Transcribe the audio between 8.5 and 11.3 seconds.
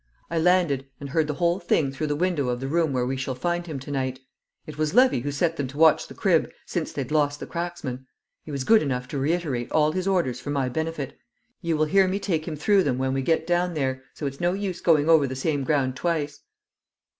good enough to reiterate all his orders for my benefit.